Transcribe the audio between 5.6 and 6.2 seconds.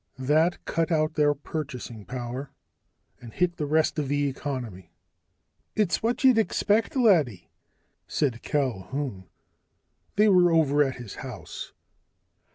"It's